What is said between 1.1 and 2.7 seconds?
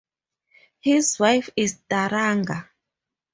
wife is Taranga.